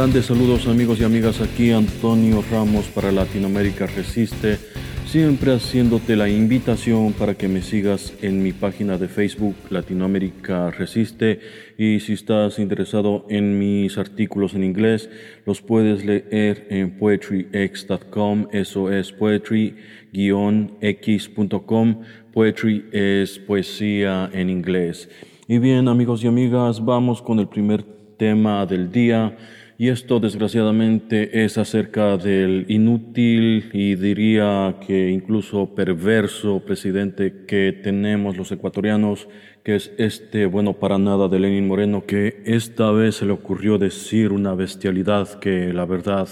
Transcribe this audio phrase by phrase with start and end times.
[0.00, 4.56] Grandes saludos amigos y amigas, aquí Antonio Ramos para Latinoamérica Resiste,
[5.04, 11.40] siempre haciéndote la invitación para que me sigas en mi página de Facebook Latinoamérica Resiste
[11.76, 15.10] y si estás interesado en mis artículos en inglés,
[15.44, 22.00] los puedes leer en poetryx.com, eso es poetry-x.com,
[22.32, 25.10] poetry es poesía en inglés.
[25.46, 29.34] Y bien amigos y amigas, vamos con el primer tema del día.
[29.80, 38.36] Y esto desgraciadamente es acerca del inútil y diría que incluso perverso presidente que tenemos
[38.36, 39.26] los ecuatorianos,
[39.64, 43.78] que es este bueno para nada de Lenin Moreno, que esta vez se le ocurrió
[43.78, 46.28] decir una bestialidad que la verdad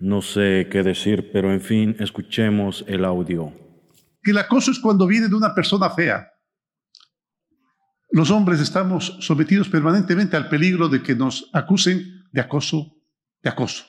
[0.00, 3.52] no sé qué decir, pero en fin, escuchemos el audio.
[4.24, 6.32] Que el acoso es cuando viene de una persona fea.
[8.10, 12.96] Los hombres estamos sometidos permanentemente al peligro de que nos acusen de acoso,
[13.42, 13.84] de acoso.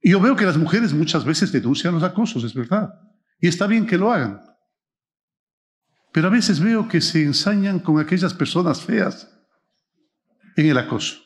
[0.00, 2.94] Y yo veo que las mujeres muchas veces denuncian los acosos, es verdad.
[3.40, 4.40] Y está bien que lo hagan.
[6.12, 9.28] Pero a veces veo que se ensañan con aquellas personas feas
[10.56, 11.18] en el acoso.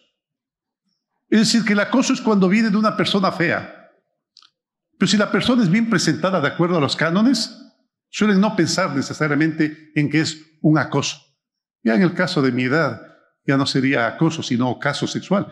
[1.31, 3.91] Es decir, que el acoso es cuando viene de una persona fea.
[4.99, 7.59] Pero si la persona es bien presentada de acuerdo a los cánones,
[8.11, 11.19] suelen no pensar necesariamente en que es un acoso.
[11.83, 13.12] Ya en el caso de mi edad,
[13.47, 15.49] ya no sería acoso, sino caso sexual.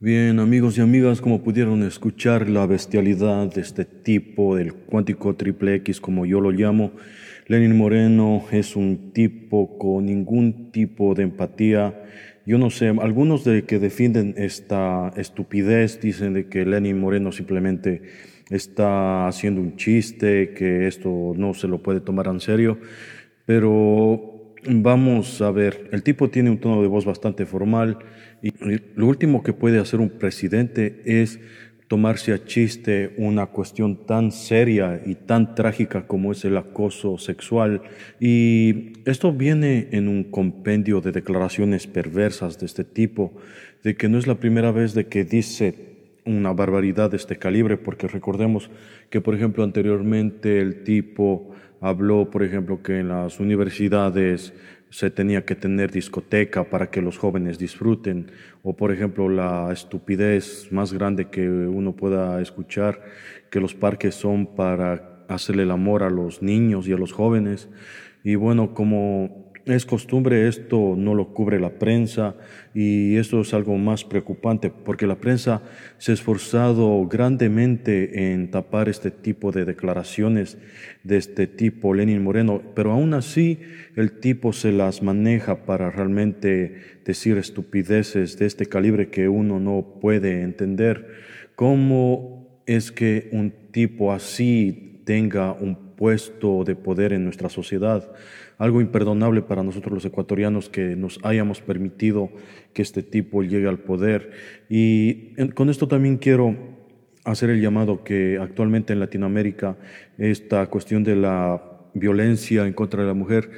[0.00, 5.74] Bien, amigos y amigas, como pudieron escuchar la bestialidad de este tipo, del cuántico triple
[5.74, 6.92] X, como yo lo llamo,
[7.48, 12.00] Lenin Moreno es un tipo con ningún tipo de empatía.
[12.46, 18.02] Yo no sé, algunos de que defienden esta estupidez dicen de que Lenin Moreno simplemente
[18.50, 22.78] está haciendo un chiste, que esto no se lo puede tomar en serio,
[23.46, 27.98] pero vamos a ver, el tipo tiene un tono de voz bastante formal
[28.42, 28.52] y
[28.94, 31.40] lo último que puede hacer un presidente es
[31.88, 37.82] tomarse a chiste una cuestión tan seria y tan trágica como es el acoso sexual.
[38.20, 43.32] Y esto viene en un compendio de declaraciones perversas de este tipo,
[43.82, 45.87] de que no es la primera vez de que dice
[46.28, 48.70] una barbaridad de este calibre, porque recordemos
[49.10, 51.50] que, por ejemplo, anteriormente el tipo
[51.80, 54.52] habló, por ejemplo, que en las universidades
[54.90, 58.30] se tenía que tener discoteca para que los jóvenes disfruten,
[58.62, 63.02] o por ejemplo la estupidez más grande que uno pueda escuchar,
[63.50, 67.68] que los parques son para hacerle el amor a los niños y a los jóvenes.
[68.24, 72.36] Y bueno, como es costumbre, esto no lo cubre la prensa
[72.74, 75.62] y esto es algo más preocupante porque la prensa
[75.98, 80.56] se ha esforzado grandemente en tapar este tipo de declaraciones
[81.04, 83.58] de este tipo, Lenin Moreno, pero aún así
[83.94, 89.98] el tipo se las maneja para realmente decir estupideces de este calibre que uno no
[90.00, 91.08] puede entender.
[91.56, 98.12] ¿Cómo es que un tipo así tenga un puesto de poder en nuestra sociedad?
[98.58, 102.30] Algo imperdonable para nosotros los ecuatorianos que nos hayamos permitido
[102.72, 104.32] que este tipo llegue al poder.
[104.68, 106.56] Y con esto también quiero
[107.24, 109.76] hacer el llamado que actualmente en Latinoamérica
[110.18, 111.62] esta cuestión de la
[111.94, 113.50] violencia en contra de la mujer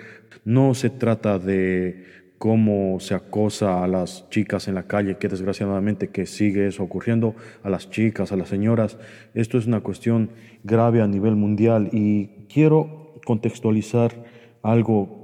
[0.45, 2.05] no se trata de
[2.39, 7.35] cómo se acosa a las chicas en la calle, que desgraciadamente que sigue eso ocurriendo,
[7.63, 8.99] a las chicas, a las señoras.
[9.35, 10.31] Esto es una cuestión
[10.65, 14.25] grave a nivel mundial y quiero contextualizar
[14.63, 15.21] algo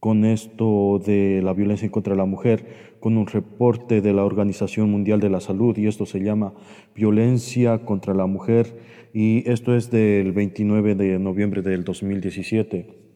[0.00, 5.20] con esto de la violencia contra la mujer, con un reporte de la Organización Mundial
[5.20, 6.54] de la Salud, y esto se llama
[6.94, 8.78] Violencia contra la Mujer,
[9.12, 13.06] y esto es del 29 de noviembre del 2017.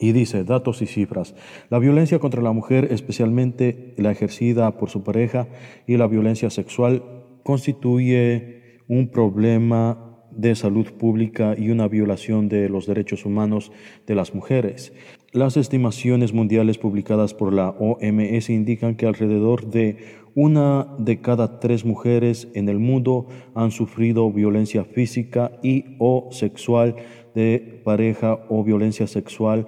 [0.00, 1.36] Y dice, datos y cifras,
[1.70, 5.46] la violencia contra la mujer, especialmente la ejercida por su pareja,
[5.86, 7.04] y la violencia sexual,
[7.44, 10.03] constituye un problema
[10.36, 13.72] de salud pública y una violación de los derechos humanos
[14.06, 14.92] de las mujeres.
[15.32, 19.96] Las estimaciones mundiales publicadas por la OMS indican que alrededor de
[20.34, 26.96] una de cada tres mujeres en el mundo han sufrido violencia física y o sexual
[27.34, 29.66] de pareja o violencia sexual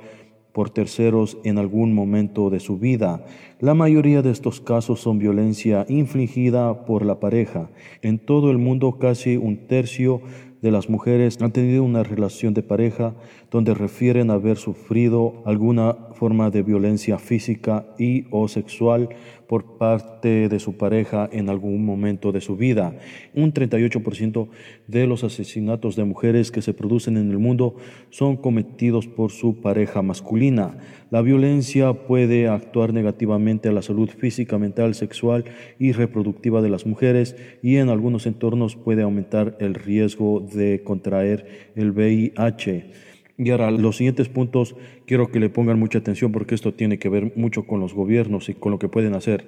[0.56, 3.26] por terceros en algún momento de su vida.
[3.60, 7.68] La mayoría de estos casos son violencia infligida por la pareja.
[8.00, 10.22] En todo el mundo casi un tercio
[10.62, 13.14] de las mujeres han tenido una relación de pareja
[13.50, 19.10] donde refieren haber sufrido alguna forma de violencia física y o sexual
[19.46, 22.98] por parte de su pareja en algún momento de su vida.
[23.34, 24.48] Un 38%
[24.88, 27.76] de los asesinatos de mujeres que se producen en el mundo
[28.10, 30.78] son cometidos por su pareja masculina.
[31.10, 35.44] La violencia puede actuar negativamente a la salud física, mental, sexual
[35.78, 41.70] y reproductiva de las mujeres y en algunos entornos puede aumentar el riesgo de contraer
[41.76, 42.90] el VIH.
[43.38, 47.10] Y ahora, los siguientes puntos quiero que le pongan mucha atención porque esto tiene que
[47.10, 49.46] ver mucho con los gobiernos y con lo que pueden hacer.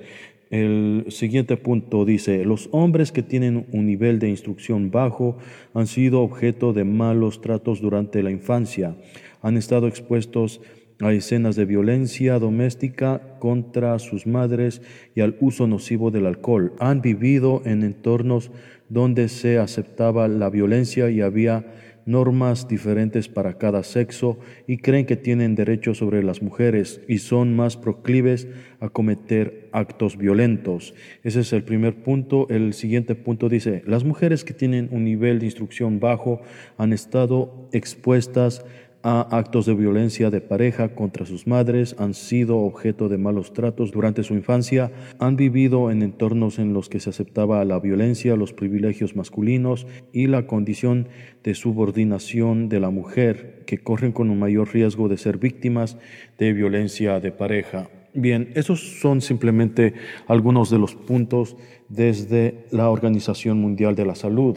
[0.51, 5.39] El siguiente punto dice, los hombres que tienen un nivel de instrucción bajo
[5.73, 8.97] han sido objeto de malos tratos durante la infancia,
[9.41, 10.61] han estado expuestos
[11.01, 14.83] a escenas de violencia doméstica contra sus madres
[15.15, 16.73] y al uso nocivo del alcohol.
[16.81, 18.51] Han vivido en entornos
[18.89, 21.67] donde se aceptaba la violencia y había
[22.09, 27.55] normas diferentes para cada sexo y creen que tienen derechos sobre las mujeres y son
[27.55, 28.49] más proclives
[28.81, 30.95] a cometer actos violentos.
[31.23, 32.47] Ese es el primer punto.
[32.49, 36.41] El siguiente punto dice, las mujeres que tienen un nivel de instrucción bajo
[36.79, 43.09] han estado expuestas a actos de violencia de pareja contra sus madres, han sido objeto
[43.09, 47.65] de malos tratos durante su infancia, han vivido en entornos en los que se aceptaba
[47.65, 51.09] la violencia, los privilegios masculinos y la condición
[51.45, 55.99] de subordinación de la mujer, que corren con un mayor riesgo de ser víctimas
[56.39, 57.89] de violencia de pareja.
[58.15, 59.95] Bien, esos son simplemente
[60.27, 61.57] algunos de los puntos
[61.89, 64.57] desde la Organización Mundial de la Salud.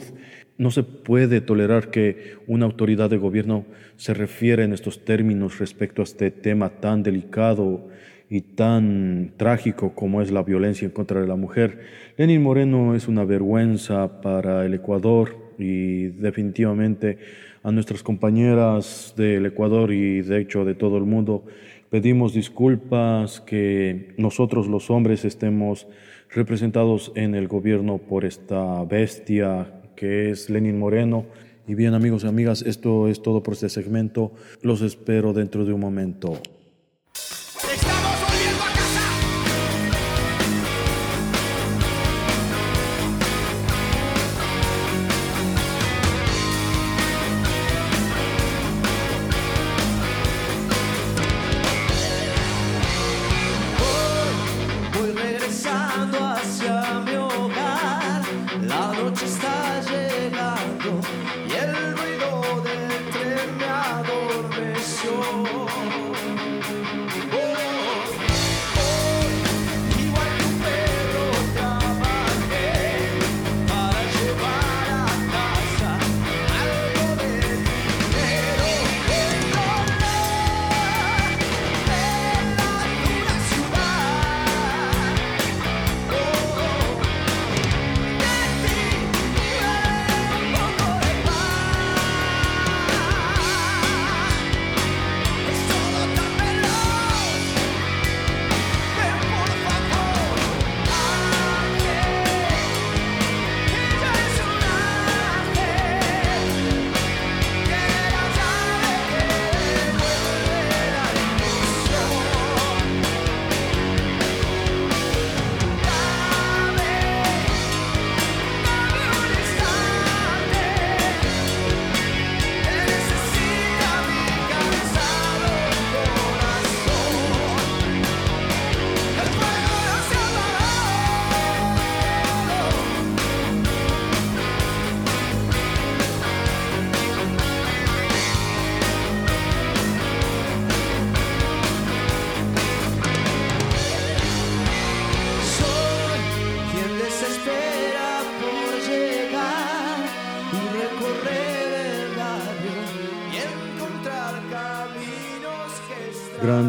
[0.57, 3.65] No se puede tolerar que una autoridad de gobierno
[3.97, 7.89] se refiera en estos términos respecto a este tema tan delicado
[8.29, 11.81] y tan trágico como es la violencia en contra de la mujer.
[12.15, 17.17] Lenin Moreno es una vergüenza para el Ecuador y definitivamente
[17.63, 21.43] a nuestras compañeras del Ecuador y de hecho de todo el mundo
[21.91, 25.87] pedimos disculpas que nosotros los hombres estemos
[26.29, 31.25] representados en el gobierno por esta bestia que es Lenin Moreno.
[31.67, 34.31] Y bien amigos y amigas, esto es todo por este segmento.
[34.61, 36.39] Los espero dentro de un momento.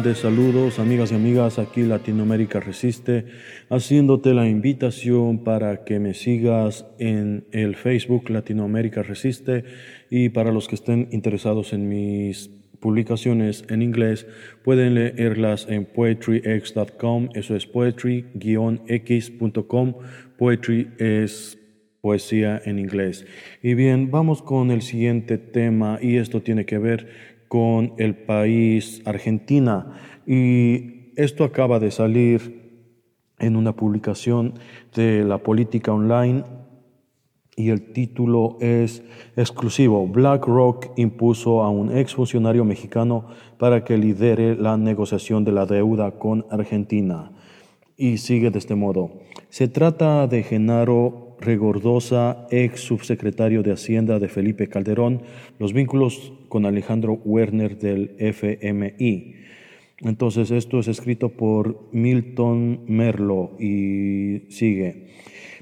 [0.03, 3.23] Grandes saludos, amigas y amigas, aquí Latinoamérica Resiste,
[3.69, 9.63] haciéndote la invitación para que me sigas en el Facebook Latinoamérica Resiste
[10.09, 12.49] y para los que estén interesados en mis
[12.81, 14.27] publicaciones en inglés,
[14.65, 19.93] pueden leerlas en poetryx.com, eso es poetry-x.com,
[20.37, 21.57] poetry es
[22.01, 23.25] poesía en inglés.
[23.61, 29.03] Y bien, vamos con el siguiente tema y esto tiene que ver con el país
[29.05, 29.93] Argentina.
[30.25, 32.87] Y esto acaba de salir
[33.37, 34.55] en una publicación
[34.95, 36.45] de la política online
[37.55, 39.03] y el título es
[39.35, 40.07] exclusivo.
[40.07, 43.27] BlackRock impuso a un exfuncionario mexicano
[43.59, 47.33] para que lidere la negociación de la deuda con Argentina.
[47.95, 49.11] Y sigue de este modo.
[49.49, 55.21] Se trata de Genaro Regordosa, ex subsecretario de Hacienda de Felipe Calderón,
[55.59, 59.33] los vínculos con Alejandro Werner del FMI.
[60.01, 65.07] Entonces, esto es escrito por Milton Merlo y sigue.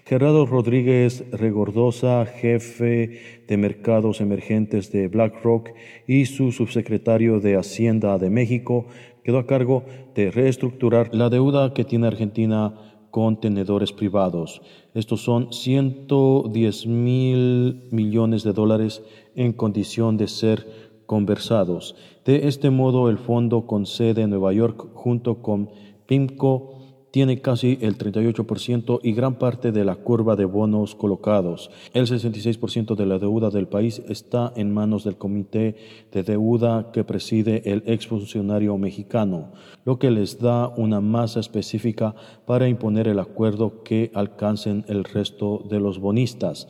[0.05, 5.69] Gerardo Rodríguez Regordosa, jefe de mercados emergentes de BlackRock
[6.07, 8.87] y su subsecretario de Hacienda de México,
[9.23, 14.61] quedó a cargo de reestructurar la deuda que tiene Argentina con tenedores privados.
[14.93, 19.03] Estos son 110 mil millones de dólares
[19.35, 20.67] en condición de ser
[21.05, 21.95] conversados.
[22.25, 25.69] De este modo, el fondo con sede en Nueva York junto con
[26.05, 31.69] PIMCO tiene casi el 38% y gran parte de la curva de bonos colocados.
[31.93, 35.75] El 66% de la deuda del país está en manos del comité
[36.11, 39.51] de deuda que preside el exfuncionario mexicano,
[39.83, 45.63] lo que les da una masa específica para imponer el acuerdo que alcancen el resto
[45.69, 46.67] de los bonistas.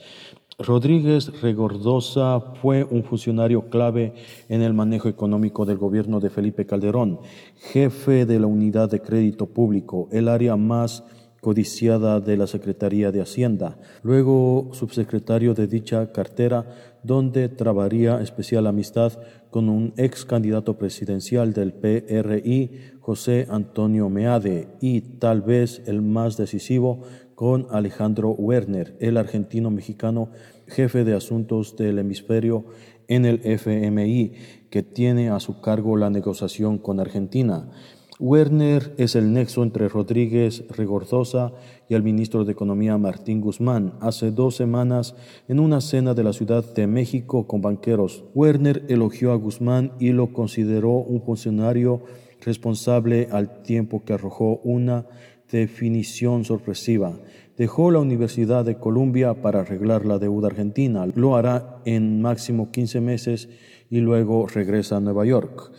[0.64, 4.14] Rodríguez Regordosa fue un funcionario clave
[4.50, 7.20] en el manejo económico del gobierno de Felipe Calderón,
[7.56, 11.04] jefe de la unidad de crédito público, el área más
[11.42, 16.68] codiciada de la Secretaría de Hacienda, luego subsecretario de dicha cartera,
[17.04, 19.14] donde trabaría especial amistad
[19.50, 26.38] con un ex candidato presidencial del PRI, José Antonio Meade, y tal vez el más
[26.38, 27.02] decisivo,
[27.42, 30.30] con Alejandro Werner, el argentino-mexicano
[30.68, 32.66] jefe de asuntos del hemisferio
[33.08, 34.34] en el FMI,
[34.70, 37.72] que tiene a su cargo la negociación con Argentina.
[38.20, 41.54] Werner es el nexo entre Rodríguez Regorzosa
[41.90, 43.96] y el ministro de Economía Martín Guzmán.
[44.02, 45.16] Hace dos semanas,
[45.48, 50.12] en una cena de la Ciudad de México con banqueros, Werner elogió a Guzmán y
[50.12, 52.04] lo consideró un funcionario
[52.42, 55.08] responsable al tiempo que arrojó una
[55.52, 57.20] definición sorpresiva.
[57.58, 61.06] Dejó la Universidad de Columbia para arreglar la deuda argentina.
[61.14, 63.50] Lo hará en máximo 15 meses
[63.90, 65.72] y luego regresa a Nueva York.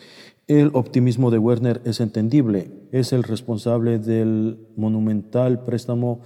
[0.46, 2.70] El optimismo de Werner es entendible.
[2.92, 6.20] Es el responsable del monumental préstamo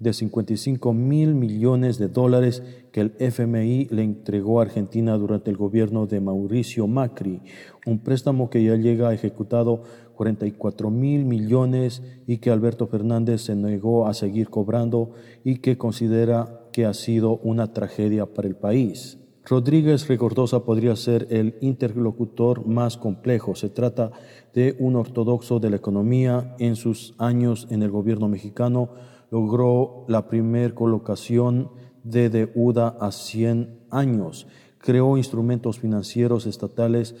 [0.00, 5.58] de 55 mil millones de dólares que el FMI le entregó a Argentina durante el
[5.58, 7.42] gobierno de Mauricio Macri,
[7.86, 9.82] un préstamo que ya llega ejecutado
[10.20, 15.12] 44 mil millones y que Alberto Fernández se negó a seguir cobrando
[15.44, 19.16] y que considera que ha sido una tragedia para el país.
[19.46, 23.54] Rodríguez Recordosa podría ser el interlocutor más complejo.
[23.54, 24.10] Se trata
[24.52, 26.54] de un ortodoxo de la economía.
[26.58, 28.90] En sus años en el gobierno mexicano
[29.30, 31.70] logró la primer colocación
[32.04, 34.46] de deuda a 100 años.
[34.76, 37.14] Creó instrumentos financieros estatales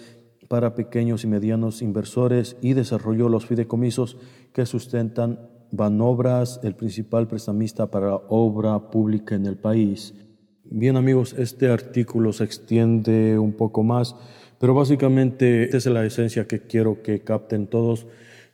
[0.50, 4.16] para pequeños y medianos inversores y desarrolló los fideicomisos
[4.52, 5.38] que sustentan
[5.70, 10.12] Banobras, el principal prestamista para obra pública en el país.
[10.64, 14.16] Bien amigos, este artículo se extiende un poco más,
[14.58, 18.08] pero básicamente es la esencia que quiero que capten todos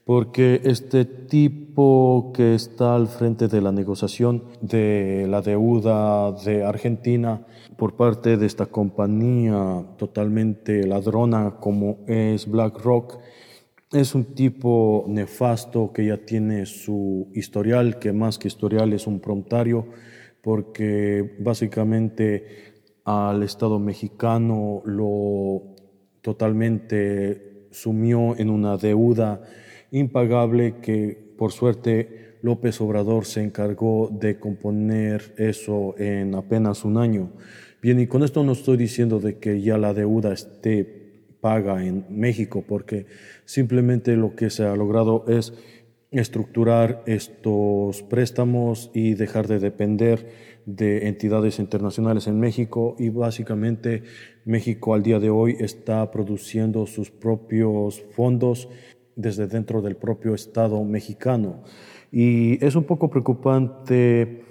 [0.07, 7.45] porque este tipo que está al frente de la negociación de la deuda de Argentina
[7.77, 13.19] por parte de esta compañía totalmente ladrona como es BlackRock,
[13.91, 19.19] es un tipo nefasto que ya tiene su historial, que más que historial es un
[19.19, 19.89] prontario,
[20.41, 22.45] porque básicamente
[23.05, 25.63] al Estado mexicano lo
[26.23, 29.43] totalmente sumió en una deuda
[29.91, 37.31] impagable que por suerte López Obrador se encargó de componer eso en apenas un año.
[37.83, 41.07] Bien, y con esto no estoy diciendo de que ya la deuda esté
[41.41, 43.07] paga en México, porque
[43.45, 45.53] simplemente lo que se ha logrado es
[46.11, 50.29] estructurar estos préstamos y dejar de depender
[50.65, 54.03] de entidades internacionales en México y básicamente
[54.45, 58.69] México al día de hoy está produciendo sus propios fondos
[59.17, 61.65] desde dentro del propio Estado mexicano.
[62.13, 64.45] Y es un poco preocupante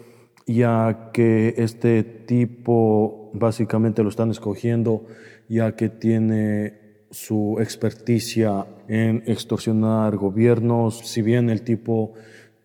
[0.46, 5.06] ya que este tipo básicamente lo están escogiendo
[5.48, 12.14] ya que tiene su experticia en extorsionar gobiernos, si bien el tipo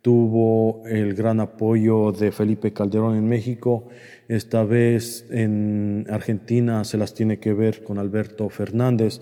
[0.03, 3.89] tuvo el gran apoyo de Felipe Calderón en México,
[4.29, 9.21] esta vez en Argentina se las tiene que ver con Alberto Fernández,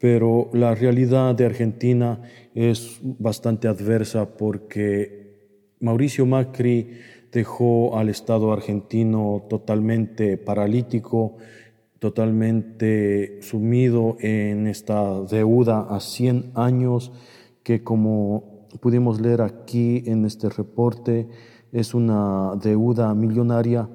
[0.00, 2.20] pero la realidad de Argentina
[2.54, 5.28] es bastante adversa porque
[5.80, 6.90] Mauricio Macri
[7.32, 11.36] dejó al Estado argentino totalmente paralítico,
[11.98, 17.12] totalmente sumido en esta deuda a 100 años
[17.62, 21.28] que como pudimos leer aquí en este reporte
[21.72, 23.88] es una deuda millonaria,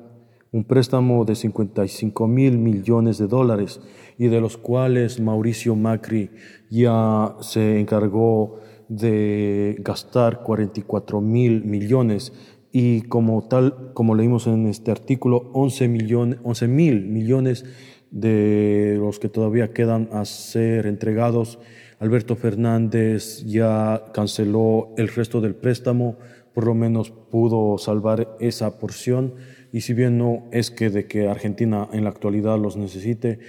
[0.54, 3.82] un préstamo de 55 mil millones de dólares
[4.20, 6.30] y de los cuales Mauricio Macri
[6.70, 12.34] ya se encargó de gastar 44 mil millones
[12.72, 17.66] y como tal, como leímos en este artículo, 11 mil millones
[18.12, 21.58] de los que todavía quedan a ser entregados.
[22.00, 26.18] Alberto Fernández ya canceló el resto del préstamo,
[26.54, 29.34] por lo menos pudo salvar esa porción
[29.74, 33.40] y si bien no es que de que Argentina en la actualidad los necesite,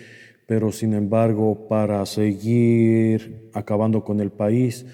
[0.47, 4.87] pero sin embargo para seguir acabando con el país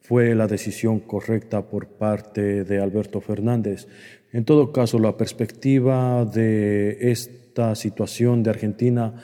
[0.00, 3.88] fue la decisión correcta por parte de Alberto Fernández.
[4.32, 9.14] En todo caso, la perspectiva de esta situación de Argentina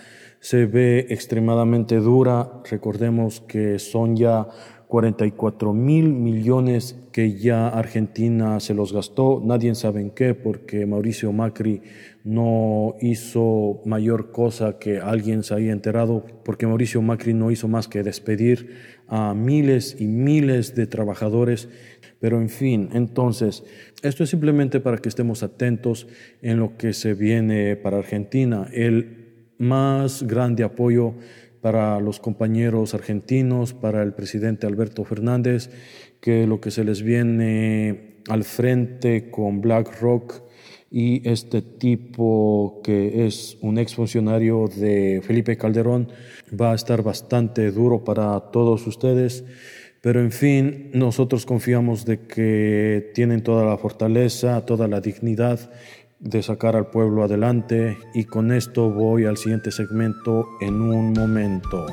[0.41, 2.63] se ve extremadamente dura.
[2.69, 4.49] Recordemos que son ya
[4.95, 11.33] 44 mil millones que ya Argentina se los gastó, nadie sabe en qué, porque Mauricio
[11.33, 11.83] Macri
[12.23, 17.89] no hizo mayor cosa que alguien se haya enterado, porque Mauricio Macri no hizo más
[17.89, 18.77] que despedir
[19.09, 21.69] a miles y miles de trabajadores.
[22.21, 23.65] Pero en fin, entonces,
[24.05, 26.07] esto es simplemente para que estemos atentos
[26.41, 28.69] en lo que se viene para Argentina.
[28.73, 29.25] El
[29.59, 31.15] más grande apoyo
[31.65, 35.71] para los compañeros argentinos, para el presidente Alberto Fernández,
[36.21, 40.43] que lo que se les viene al frente con BlackRock
[40.91, 46.13] y este tipo que es un exfuncionario de Felipe Calderón
[46.53, 49.43] va a estar bastante duro para todos ustedes.
[50.03, 55.71] Pero en fin, nosotros confiamos de que tienen toda la fortaleza, toda la dignidad
[56.25, 61.87] de sacar al pueblo adelante y con esto voy al siguiente segmento en un momento.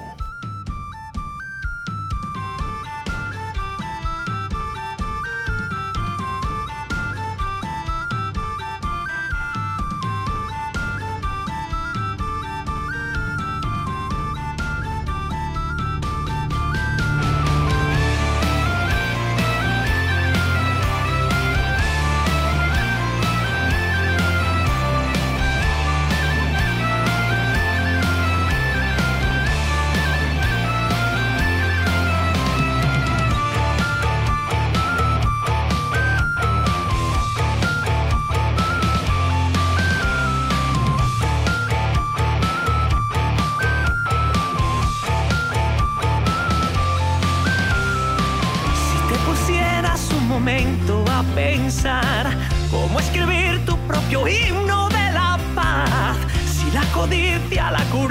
[57.51, 58.11] cambia la curva.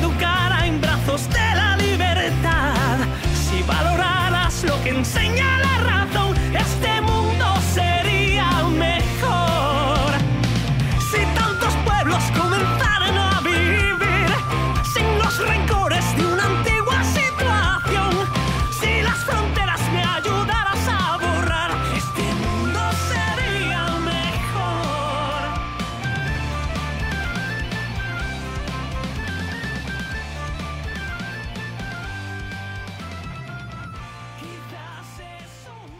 [0.00, 2.98] educara en brazos de la libertad.
[3.34, 5.37] Si valoraras lo que enseñas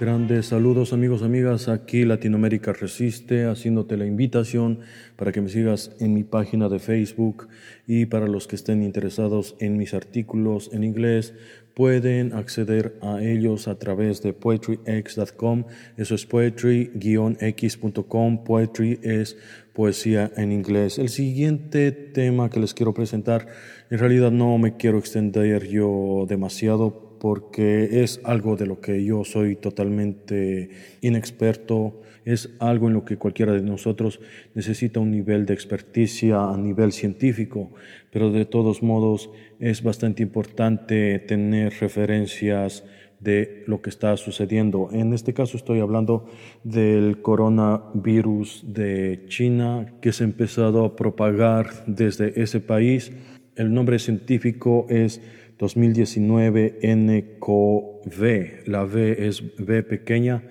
[0.01, 1.67] Grandes saludos amigos, amigas.
[1.67, 4.79] Aquí Latinoamérica Resiste, haciéndote la invitación
[5.17, 7.49] para que me sigas en mi página de Facebook
[7.85, 11.35] y para los que estén interesados en mis artículos en inglés,
[11.75, 15.65] pueden acceder a ellos a través de poetryx.com.
[15.97, 18.45] Eso es poetry-x.com.
[18.45, 19.37] Poetry es
[19.73, 20.99] poesía en inglés.
[20.99, 23.49] El siguiente tema que les quiero presentar,
[23.91, 29.25] en realidad no me quiero extender yo demasiado porque es algo de lo que yo
[29.25, 34.21] soy totalmente inexperto, es algo en lo que cualquiera de nosotros
[34.55, 37.73] necesita un nivel de experticia a nivel científico,
[38.11, 42.85] pero de todos modos es bastante importante tener referencias
[43.21, 44.91] de lo que está sucediendo.
[44.93, 46.27] En este caso estoy hablando
[46.65, 53.13] del coronavirus de China que se ha empezado a propagar desde ese país.
[53.57, 55.21] El nombre científico es
[55.59, 58.67] 2019 NCOV.
[58.67, 60.43] La V es V pequeña.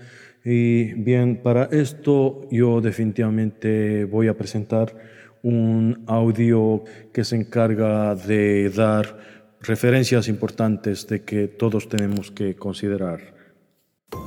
[0.43, 4.95] Y bien, para esto yo definitivamente voy a presentar
[5.43, 9.17] un audio que se encarga de dar
[9.61, 13.35] referencias importantes de que todos tenemos que considerar.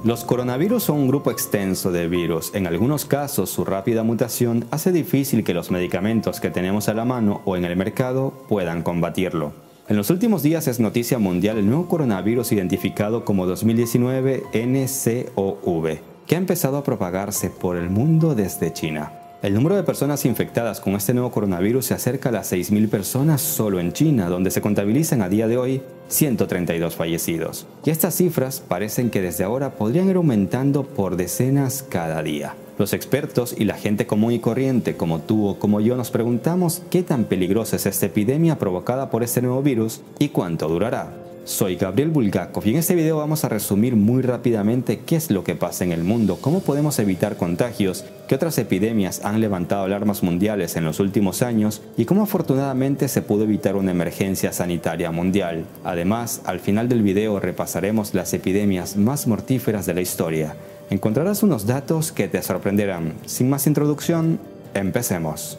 [0.05, 2.55] Los coronavirus son un grupo extenso de virus.
[2.55, 7.07] En algunos casos, su rápida mutación hace difícil que los medicamentos que tenemos a la
[7.07, 9.70] mano o en el mercado puedan combatirlo.
[9.91, 15.99] En los últimos días es noticia mundial el nuevo coronavirus identificado como 2019 NCOV,
[16.29, 19.11] que ha empezado a propagarse por el mundo desde China.
[19.43, 23.41] El número de personas infectadas con este nuevo coronavirus se acerca a las 6.000 personas
[23.41, 27.67] solo en China, donde se contabilizan a día de hoy 132 fallecidos.
[27.85, 32.55] Y estas cifras parecen que desde ahora podrían ir aumentando por decenas cada día.
[32.81, 36.81] Los expertos y la gente común y corriente como tú o como yo nos preguntamos
[36.89, 41.13] qué tan peligrosa es esta epidemia provocada por este nuevo virus y cuánto durará.
[41.45, 45.45] Soy Gabriel Bulgakov y en este video vamos a resumir muy rápidamente qué es lo
[45.45, 50.23] que pasa en el mundo, cómo podemos evitar contagios, qué otras epidemias han levantado alarmas
[50.23, 55.67] mundiales en los últimos años y cómo afortunadamente se pudo evitar una emergencia sanitaria mundial.
[55.85, 60.57] Además, al final del video repasaremos las epidemias más mortíferas de la historia
[60.91, 63.15] encontrarás unos datos que te sorprenderán.
[63.25, 64.39] Sin más introducción,
[64.75, 65.59] empecemos.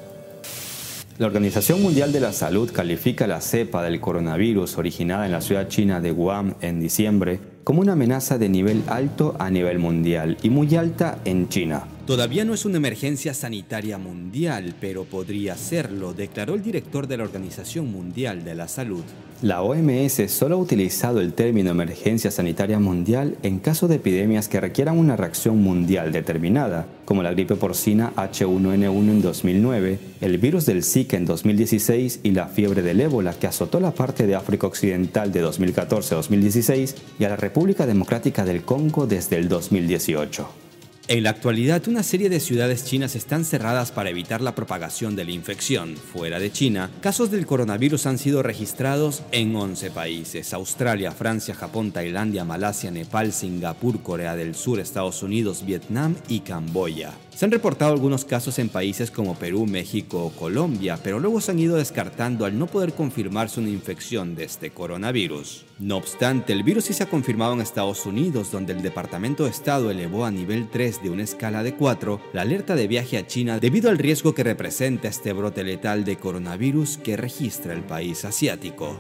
[1.18, 5.68] La Organización Mundial de la Salud califica la cepa del coronavirus originada en la ciudad
[5.68, 10.50] china de Wuhan en diciembre como una amenaza de nivel alto a nivel mundial y
[10.50, 11.84] muy alta en China.
[12.06, 17.24] Todavía no es una emergencia sanitaria mundial, pero podría serlo, declaró el director de la
[17.24, 19.04] Organización Mundial de la Salud.
[19.44, 24.60] La OMS solo ha utilizado el término emergencia sanitaria mundial en caso de epidemias que
[24.60, 30.84] requieran una reacción mundial determinada, como la gripe porcina H1N1 en 2009, el virus del
[30.84, 35.32] Zika en 2016 y la fiebre del ébola que azotó la parte de África Occidental
[35.32, 40.71] de 2014-2016 y a la República Democrática del Congo desde el 2018.
[41.12, 45.26] En la actualidad, una serie de ciudades chinas están cerradas para evitar la propagación de
[45.26, 45.98] la infección.
[45.98, 50.54] Fuera de China, casos del coronavirus han sido registrados en 11 países.
[50.54, 57.12] Australia, Francia, Japón, Tailandia, Malasia, Nepal, Singapur, Corea del Sur, Estados Unidos, Vietnam y Camboya.
[57.36, 61.52] Se han reportado algunos casos en países como Perú, México o Colombia, pero luego se
[61.52, 65.66] han ido descartando al no poder confirmarse una infección de este coronavirus.
[65.80, 69.50] No obstante, el virus sí se ha confirmado en Estados Unidos, donde el Departamento de
[69.50, 73.26] Estado elevó a nivel 3 de una escala de 4 la alerta de viaje a
[73.26, 78.26] China debido al riesgo que representa este brote letal de coronavirus que registra el país
[78.26, 79.00] asiático.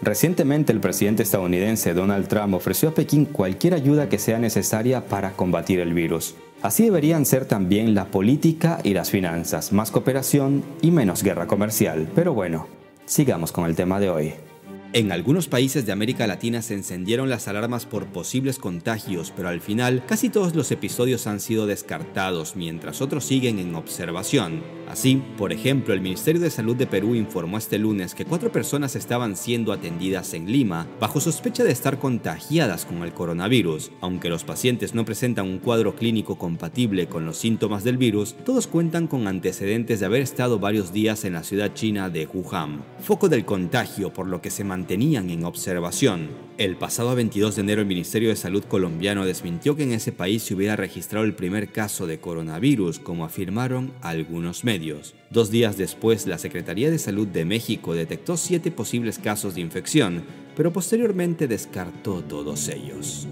[0.00, 5.32] Recientemente el presidente estadounidense Donald Trump ofreció a Pekín cualquier ayuda que sea necesaria para
[5.32, 6.34] combatir el virus.
[6.60, 12.08] Así deberían ser también la política y las finanzas, más cooperación y menos guerra comercial.
[12.14, 12.66] Pero bueno,
[13.06, 14.47] sigamos con el tema de hoy.
[14.94, 19.60] En algunos países de América Latina se encendieron las alarmas por posibles contagios, pero al
[19.60, 24.62] final casi todos los episodios han sido descartados, mientras otros siguen en observación.
[24.88, 28.96] Así, por ejemplo, el Ministerio de Salud de Perú informó este lunes que cuatro personas
[28.96, 33.90] estaban siendo atendidas en Lima bajo sospecha de estar contagiadas con el coronavirus.
[34.00, 38.66] Aunque los pacientes no presentan un cuadro clínico compatible con los síntomas del virus, todos
[38.66, 43.28] cuentan con antecedentes de haber estado varios días en la ciudad china de Wuhan, foco
[43.28, 46.28] del contagio por lo que se mantenían en observación.
[46.56, 50.44] El pasado 22 de enero el Ministerio de Salud colombiano desmintió que en ese país
[50.44, 55.16] se hubiera registrado el primer caso de coronavirus, como afirmaron algunos medios.
[55.30, 60.22] Dos días después, la Secretaría de Salud de México detectó siete posibles casos de infección,
[60.56, 63.26] pero posteriormente descartó todos ellos.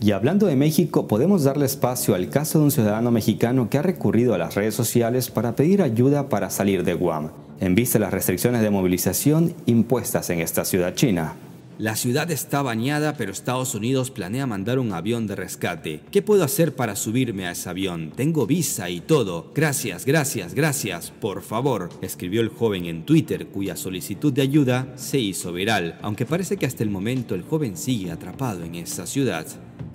[0.00, 3.82] Y hablando de México, podemos darle espacio al caso de un ciudadano mexicano que ha
[3.82, 8.04] recurrido a las redes sociales para pedir ayuda para salir de Guam en vista de
[8.04, 11.34] las restricciones de movilización impuestas en esta ciudad china.
[11.78, 16.00] La ciudad está bañada, pero Estados Unidos planea mandar un avión de rescate.
[16.12, 18.12] ¿Qué puedo hacer para subirme a ese avión?
[18.14, 19.50] Tengo visa y todo.
[19.54, 21.10] Gracias, gracias, gracias.
[21.10, 26.26] Por favor, escribió el joven en Twitter, cuya solicitud de ayuda se hizo viral, aunque
[26.26, 29.46] parece que hasta el momento el joven sigue atrapado en esa ciudad.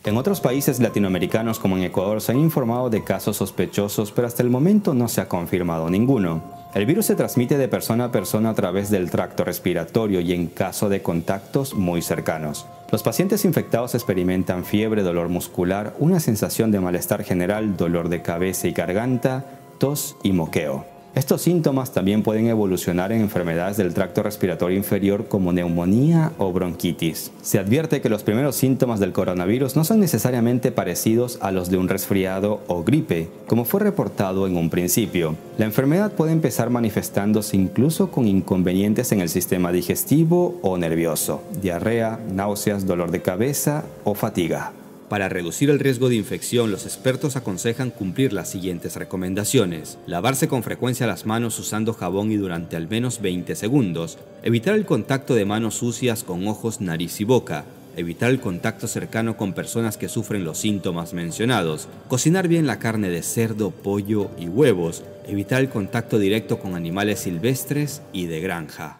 [0.03, 4.43] En otros países latinoamericanos como en Ecuador se han informado de casos sospechosos, pero hasta
[4.43, 6.56] el momento no se ha confirmado ninguno.
[6.73, 10.47] El virus se transmite de persona a persona a través del tracto respiratorio y en
[10.47, 12.65] caso de contactos muy cercanos.
[12.91, 18.67] Los pacientes infectados experimentan fiebre, dolor muscular, una sensación de malestar general, dolor de cabeza
[18.67, 19.45] y garganta,
[19.79, 20.96] tos y moqueo.
[21.17, 27.31] Estos síntomas también pueden evolucionar en enfermedades del tracto respiratorio inferior como neumonía o bronquitis.
[27.41, 31.77] Se advierte que los primeros síntomas del coronavirus no son necesariamente parecidos a los de
[31.77, 35.33] un resfriado o gripe, como fue reportado en un principio.
[35.57, 42.19] La enfermedad puede empezar manifestándose incluso con inconvenientes en el sistema digestivo o nervioso, diarrea,
[42.31, 44.71] náuseas, dolor de cabeza o fatiga.
[45.09, 49.97] Para reducir el riesgo de infección, los expertos aconsejan cumplir las siguientes recomendaciones.
[50.05, 54.17] Lavarse con frecuencia las manos usando jabón y durante al menos 20 segundos.
[54.43, 57.63] Evitar el contacto de manos sucias con ojos, nariz y boca.
[57.95, 61.87] Evitar el contacto cercano con personas que sufren los síntomas mencionados.
[62.09, 65.03] Cocinar bien la carne de cerdo, pollo y huevos.
[65.25, 68.99] Evitar el contacto directo con animales silvestres y de granja.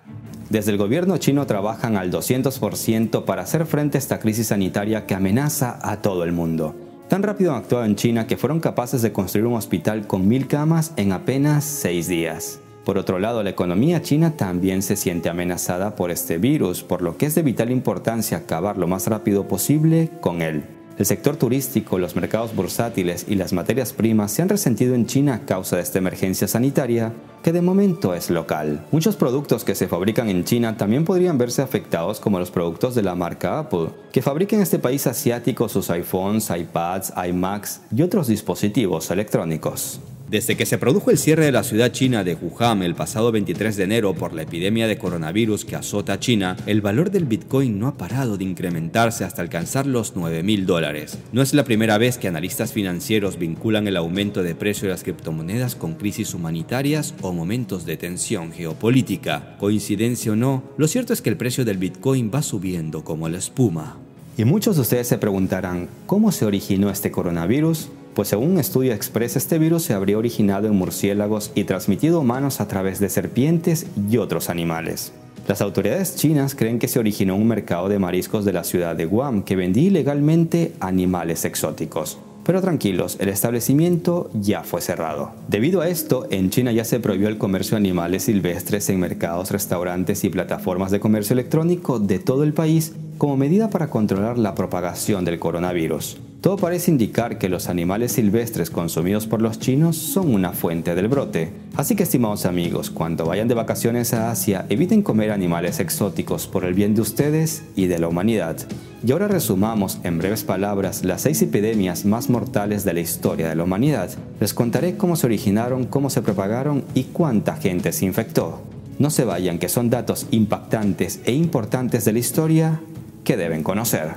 [0.50, 5.14] Desde el gobierno chino trabajan al 200% para hacer frente a esta crisis sanitaria que
[5.14, 6.74] amenaza a todo el mundo.
[7.10, 10.48] Tan rápido han actuado en China que fueron capaces de construir un hospital con mil
[10.48, 12.62] camas en apenas seis días.
[12.86, 17.18] Por otro lado, la economía china también se siente amenazada por este virus, por lo
[17.18, 20.77] que es de vital importancia acabar lo más rápido posible con él.
[20.98, 25.36] El sector turístico, los mercados bursátiles y las materias primas se han resentido en China
[25.36, 28.84] a causa de esta emergencia sanitaria, que de momento es local.
[28.92, 33.04] Muchos productos que se fabrican en China también podrían verse afectados como los productos de
[33.04, 38.26] la marca Apple, que fabrica en este país asiático sus iPhones, iPads, iMacs y otros
[38.26, 40.00] dispositivos electrónicos.
[40.30, 43.78] Desde que se produjo el cierre de la ciudad china de Wuhan el pasado 23
[43.78, 47.80] de enero por la epidemia de coronavirus que azota a China, el valor del Bitcoin
[47.80, 51.18] no ha parado de incrementarse hasta alcanzar los 9 mil dólares.
[51.32, 55.04] No es la primera vez que analistas financieros vinculan el aumento de precio de las
[55.04, 59.56] criptomonedas con crisis humanitarias o momentos de tensión geopolítica.
[59.60, 63.38] Coincidencia o no, lo cierto es que el precio del Bitcoin va subiendo como la
[63.38, 63.96] espuma.
[64.38, 67.90] Y muchos de ustedes se preguntarán, ¿cómo se originó este coronavirus?
[68.18, 72.22] Pues según un estudio expresa este virus se habría originado en murciélagos y transmitido a
[72.22, 75.12] humanos a través de serpientes y otros animales.
[75.48, 78.96] Las autoridades chinas creen que se originó en un mercado de mariscos de la ciudad
[78.96, 82.18] de Guam que vendía ilegalmente animales exóticos.
[82.44, 85.34] Pero tranquilos, el establecimiento ya fue cerrado.
[85.48, 89.52] Debido a esto, en China ya se prohibió el comercio de animales silvestres en mercados,
[89.52, 94.56] restaurantes y plataformas de comercio electrónico de todo el país como medida para controlar la
[94.56, 96.18] propagación del coronavirus.
[96.42, 101.08] Todo parece indicar que los animales silvestres consumidos por los chinos son una fuente del
[101.08, 101.52] brote.
[101.76, 106.64] Así que estimados amigos, cuando vayan de vacaciones a Asia, eviten comer animales exóticos por
[106.64, 108.56] el bien de ustedes y de la humanidad.
[109.04, 113.56] Y ahora resumamos en breves palabras las seis epidemias más mortales de la historia de
[113.56, 114.12] la humanidad.
[114.40, 118.62] Les contaré cómo se originaron, cómo se propagaron y cuánta gente se infectó.
[119.00, 122.80] No se vayan, que son datos impactantes e importantes de la historia
[123.24, 124.14] que deben conocer.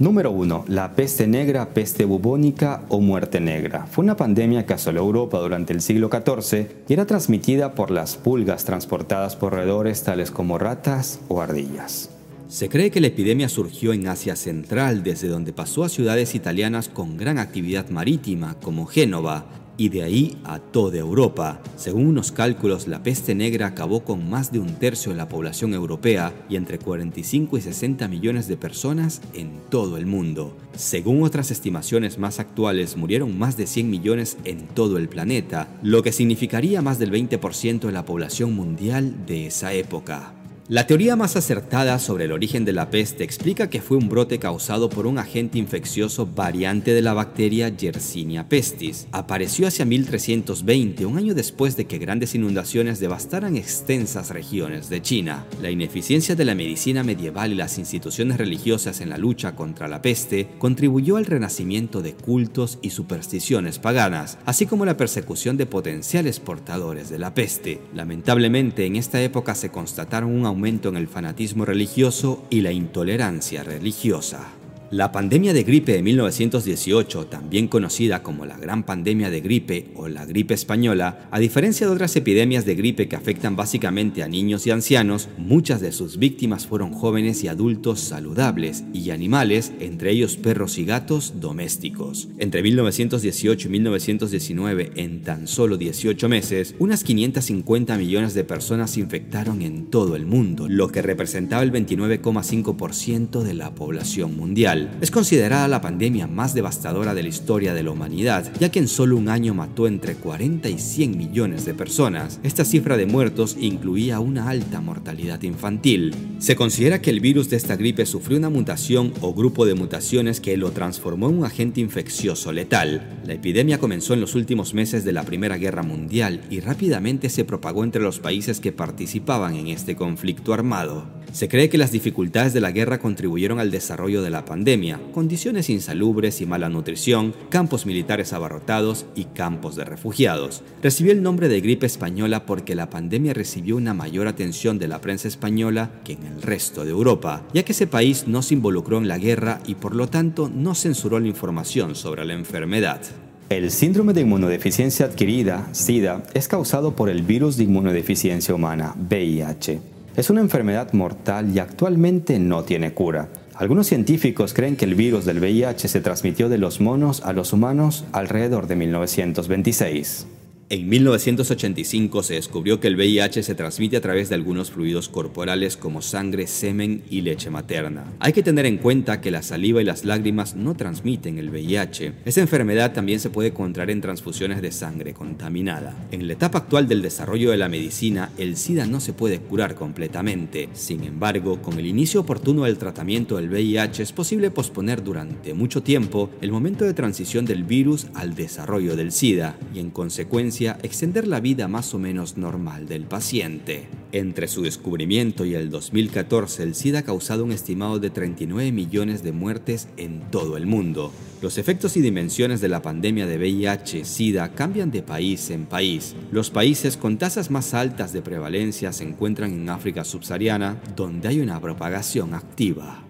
[0.00, 0.64] Número 1.
[0.66, 3.86] La peste negra, peste bubónica o muerte negra.
[3.86, 8.16] Fue una pandemia que asoló Europa durante el siglo XIV y era transmitida por las
[8.16, 12.10] pulgas transportadas por roedores tales como ratas o ardillas.
[12.48, 16.88] Se cree que la epidemia surgió en Asia Central, desde donde pasó a ciudades italianas
[16.88, 19.44] con gran actividad marítima, como Génova,
[19.76, 21.60] y de ahí a toda Europa.
[21.76, 25.74] Según unos cálculos, la peste negra acabó con más de un tercio de la población
[25.74, 30.56] europea y entre 45 y 60 millones de personas en todo el mundo.
[30.76, 36.02] Según otras estimaciones más actuales, murieron más de 100 millones en todo el planeta, lo
[36.02, 40.34] que significaría más del 20% de la población mundial de esa época.
[40.70, 44.38] La teoría más acertada sobre el origen de la peste explica que fue un brote
[44.38, 49.06] causado por un agente infeccioso variante de la bacteria Yersinia pestis.
[49.12, 55.44] Apareció hacia 1320, un año después de que grandes inundaciones devastaran extensas regiones de China.
[55.60, 60.00] La ineficiencia de la medicina medieval y las instituciones religiosas en la lucha contra la
[60.00, 66.40] peste contribuyó al renacimiento de cultos y supersticiones paganas, así como la persecución de potenciales
[66.40, 67.82] portadores de la peste.
[67.92, 73.64] Lamentablemente, en esta época se constataron un aumento en el fanatismo religioso y la intolerancia
[73.64, 74.52] religiosa.
[74.90, 80.08] La pandemia de gripe de 1918, también conocida como la Gran Pandemia de Gripe o
[80.08, 84.66] la gripe española, a diferencia de otras epidemias de gripe que afectan básicamente a niños
[84.66, 90.36] y ancianos, muchas de sus víctimas fueron jóvenes y adultos saludables y animales, entre ellos
[90.36, 92.28] perros y gatos domésticos.
[92.38, 99.00] Entre 1918 y 1919, en tan solo 18 meses, unas 550 millones de personas se
[99.00, 104.83] infectaron en todo el mundo, lo que representaba el 29,5% de la población mundial.
[105.00, 108.88] Es considerada la pandemia más devastadora de la historia de la humanidad, ya que en
[108.88, 112.40] solo un año mató entre 40 y 100 millones de personas.
[112.42, 116.14] Esta cifra de muertos incluía una alta mortalidad infantil.
[116.38, 120.40] Se considera que el virus de esta gripe sufrió una mutación o grupo de mutaciones
[120.40, 123.20] que lo transformó en un agente infeccioso letal.
[123.26, 127.44] La epidemia comenzó en los últimos meses de la Primera Guerra Mundial y rápidamente se
[127.44, 131.06] propagó entre los países que participaban en este conflicto armado.
[131.32, 134.63] Se cree que las dificultades de la guerra contribuyeron al desarrollo de la pandemia,
[135.12, 140.62] condiciones insalubres y mala nutrición, campos militares abarrotados y campos de refugiados.
[140.82, 145.00] Recibió el nombre de gripe española porque la pandemia recibió una mayor atención de la
[145.00, 148.96] prensa española que en el resto de Europa, ya que ese país no se involucró
[148.98, 153.02] en la guerra y por lo tanto no censuró la información sobre la enfermedad.
[153.50, 159.80] El síndrome de inmunodeficiencia adquirida, SIDA, es causado por el virus de inmunodeficiencia humana, VIH.
[160.16, 163.28] Es una enfermedad mortal y actualmente no tiene cura.
[163.56, 167.52] Algunos científicos creen que el virus del VIH se transmitió de los monos a los
[167.52, 170.26] humanos alrededor de 1926.
[170.74, 175.76] En 1985 se descubrió que el VIH se transmite a través de algunos fluidos corporales
[175.76, 178.12] como sangre, semen y leche materna.
[178.18, 182.14] Hay que tener en cuenta que la saliva y las lágrimas no transmiten el VIH.
[182.24, 185.94] Esta enfermedad también se puede encontrar en transfusiones de sangre contaminada.
[186.10, 189.76] En la etapa actual del desarrollo de la medicina, el SIDA no se puede curar
[189.76, 190.70] completamente.
[190.72, 195.84] Sin embargo, con el inicio oportuno del tratamiento del VIH es posible posponer durante mucho
[195.84, 201.26] tiempo el momento de transición del virus al desarrollo del SIDA y en consecuencia extender
[201.26, 203.88] la vida más o menos normal del paciente.
[204.12, 209.22] Entre su descubrimiento y el 2014, el SIDA ha causado un estimado de 39 millones
[209.22, 211.12] de muertes en todo el mundo.
[211.42, 216.16] Los efectos y dimensiones de la pandemia de VIH-Sida cambian de país en país.
[216.32, 221.40] Los países con tasas más altas de prevalencia se encuentran en África subsahariana, donde hay
[221.40, 223.04] una propagación activa.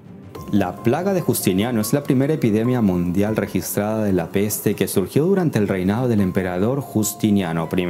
[0.50, 5.24] La plaga de Justiniano es la primera epidemia mundial registrada de la peste que surgió
[5.26, 7.86] durante el reinado del emperador Justiniano I,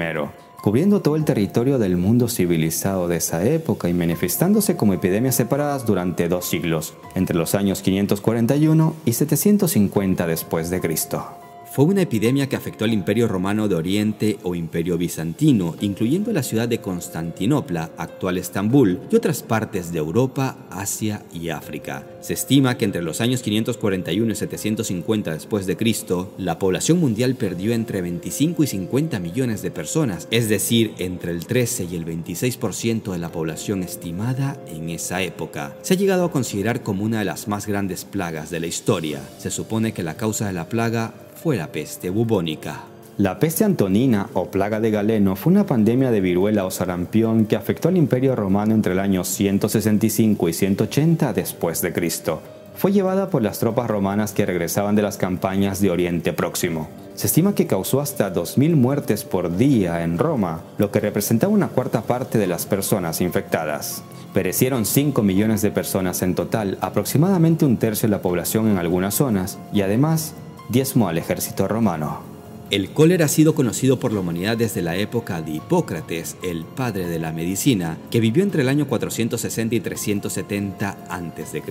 [0.63, 5.85] cubriendo todo el territorio del mundo civilizado de esa época y manifestándose como epidemias separadas
[5.85, 11.44] durante dos siglos, entre los años 541 y 750 después de Cristo.
[11.75, 16.45] Fue una epidemia que afectó al Imperio Romano de Oriente o Imperio Bizantino, incluyendo la
[16.45, 22.07] ciudad de Constantinopla, actual Estambul, y otras partes de Europa, Asia y África.
[22.21, 27.35] Se estima que entre los años 541 y 750 después de Cristo, la población mundial
[27.35, 32.07] perdió entre 25 y 50 millones de personas, es decir, entre el 13 y el
[32.07, 35.77] 26% de la población estimada en esa época.
[35.83, 39.29] Se ha llegado a considerar como una de las más grandes plagas de la historia.
[39.39, 42.85] Se supone que la causa de la plaga fue la peste bubónica.
[43.17, 47.55] La peste antonina o plaga de Galeno fue una pandemia de viruela o sarampión que
[47.55, 52.41] afectó al Imperio Romano entre el año 165 y 180 después de Cristo.
[52.77, 56.89] Fue llevada por las tropas romanas que regresaban de las campañas de Oriente Próximo.
[57.15, 61.69] Se estima que causó hasta 2.000 muertes por día en Roma, lo que representaba una
[61.69, 64.03] cuarta parte de las personas infectadas.
[64.33, 69.15] Perecieron 5 millones de personas en total, aproximadamente un tercio de la población en algunas
[69.15, 70.35] zonas, y además
[70.69, 72.34] diezmó al ejército romano.
[72.71, 77.07] El cólera ha sido conocido por la humanidad desde la época de Hipócrates, el padre
[77.07, 81.63] de la medicina, que vivió entre el año 460 y 370 a.C.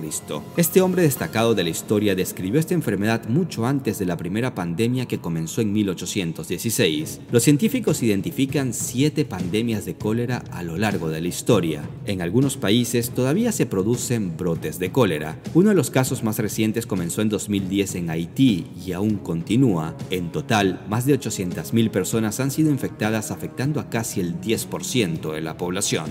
[0.56, 5.06] Este hombre destacado de la historia describió esta enfermedad mucho antes de la primera pandemia
[5.06, 7.20] que comenzó en 1816.
[7.32, 11.82] Los científicos identifican siete pandemias de cólera a lo largo de la historia.
[12.06, 15.38] En algunos países todavía se producen brotes de cólera.
[15.54, 19.96] Uno de los casos más recientes comenzó en 2010 en Haití y aún continúa.
[20.10, 25.40] En total, más de 800.000 personas han sido infectadas afectando a casi el 10% de
[25.40, 26.04] la población.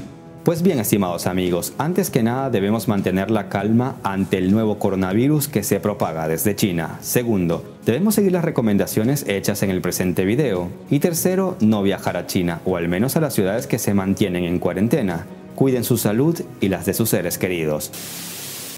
[0.43, 5.47] Pues bien, estimados amigos, antes que nada debemos mantener la calma ante el nuevo coronavirus
[5.47, 6.97] que se propaga desde China.
[6.99, 10.67] Segundo, debemos seguir las recomendaciones hechas en el presente video.
[10.89, 14.43] Y tercero, no viajar a China, o al menos a las ciudades que se mantienen
[14.43, 15.25] en cuarentena.
[15.55, 17.89] Cuiden su salud y las de sus seres queridos.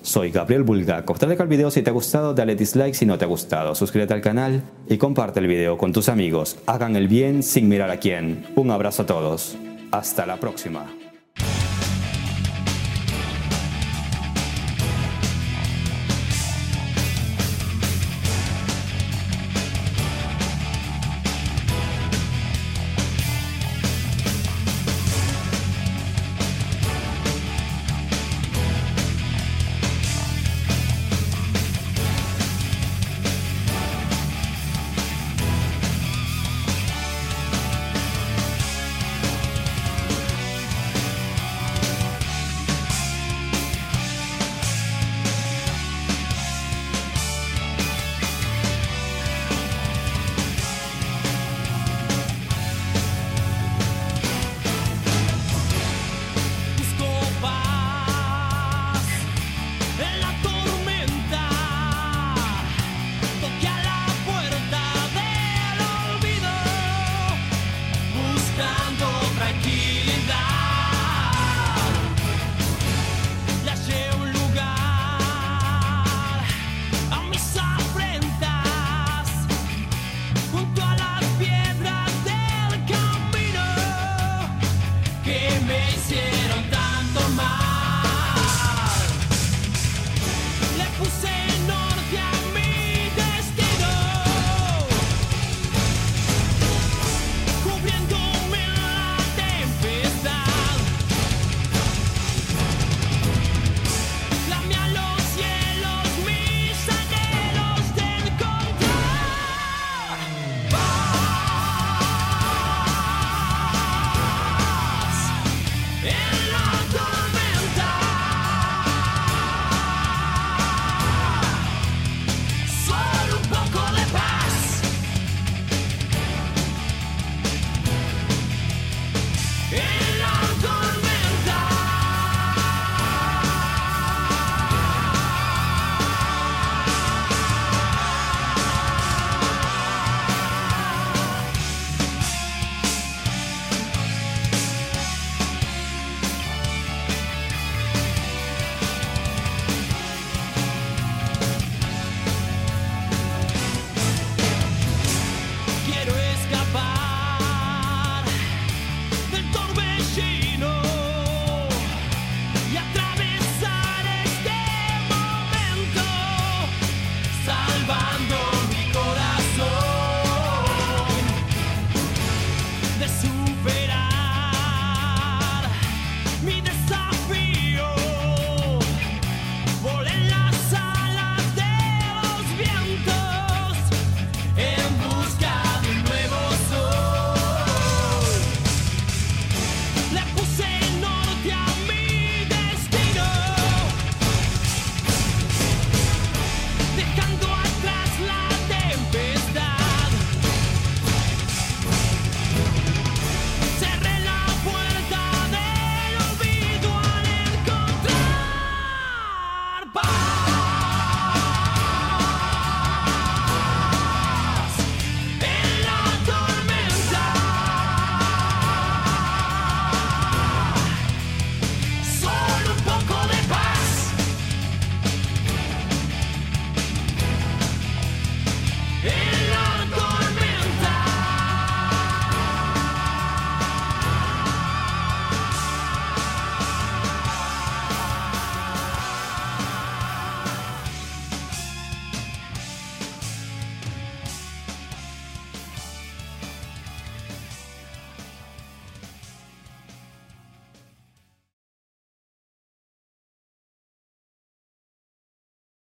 [0.06, 1.16] Soy Gabriel Bulgaco.
[1.16, 4.14] Dale al video si te ha gustado, dale dislike si no te ha gustado, suscríbete
[4.14, 6.58] al canal y comparte el video con tus amigos.
[6.68, 8.46] Hagan el bien sin mirar a quién.
[8.56, 9.58] Un abrazo a todos.
[9.92, 10.95] Hasta la próxima.